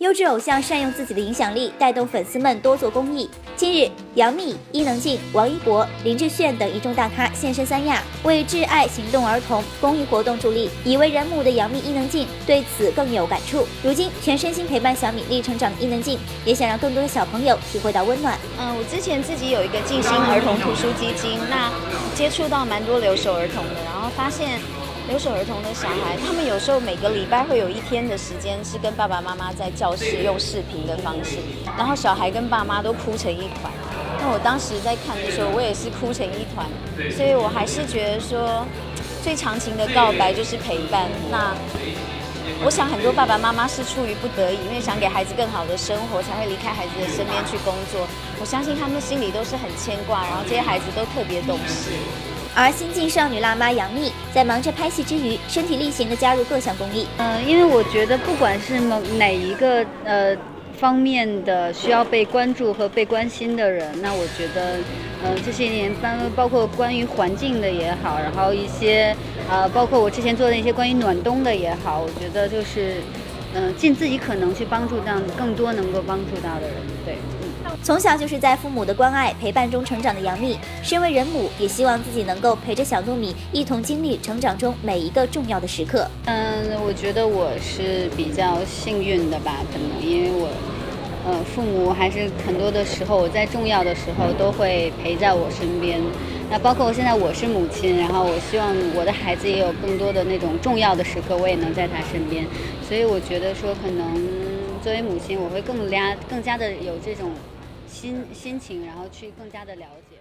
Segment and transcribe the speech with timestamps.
[0.00, 3.28] 优质偶像善用自己的影响力，带动粉丝们多做公益。
[3.54, 10.70] 近日，杨幂、伊能静、王一博、林志炫等一众大咖现身三亚，为挚爱行动儿童公益活动助力。
[10.86, 13.68] 已为人母的杨幂、伊能静对此更有感触。
[13.82, 18.38] 如今全身心陪伴小米粒成长的伊能静，也想让更多的小朋友体会到温暖。
[18.58, 21.70] 嗯，我之前自己有一个静心儿童图书基金，那
[22.14, 24.58] 接触到蛮多留守儿童的，然后发现。
[25.08, 31.38] 留守儿童的小孩，他们有时候每个礼拜会有一天的时间是跟爸爸妈妈在教室用视频的方式，
[31.76, 33.72] 然后小孩跟爸妈都哭成一团。
[34.20, 36.66] 那我当时在看的时候，我也是哭成一团。
[37.10, 38.64] 所以我还是觉得说，
[39.24, 41.08] 最长情的告白就是陪伴。
[41.30, 41.54] 那
[42.62, 48.06] 我想很多爸爸妈妈是出于不得已，因为想给孩子更好的生活，才会离开孩子的身边去工作。
[48.38, 51.90] 我相信他们心里都是很牵挂，然后这些孩子都特别懂事。
[52.54, 57.06] 而新晋少女辣妈杨幂在忙着拍戏之余，身体力行的加入各项公益。
[57.18, 60.36] 嗯，因为我觉得不管是某哪一个呃
[60.78, 64.78] 方面的需要被关注和被关心的人，那我觉得，
[65.22, 69.14] 呃这些年包包括关于环境的也好，然后一些
[69.48, 72.96] 呃包括我之前做的一些关于暖冬的也好，我觉得就是
[73.54, 77.14] 嗯尽自己可能去帮助到更多能够帮助到的人，对。
[77.14, 77.48] 嗯
[77.82, 86.06] 从小就是在父母的关爱陪伴中成长的杨幂，身为人母，也希望自己能够陪着小糯米一同经历成长中每一个重要的时刻。
[86.26, 90.39] 嗯，我觉得我是比较幸运的吧，可能因为我，
[91.30, 96.00] 呃，父母还是很多的时候我在重要的时候都会陪在我身边。
[96.50, 102.44] 那包括现在我是母亲，然后我希望我的孩子也有更多的那种重要的时刻，我也能在他身边。
[102.82, 104.28] 所以我觉得说，可能
[104.82, 107.30] 作为母亲，我会更加更加的有这种。
[107.86, 110.16] 心心情，然后去更加的了解。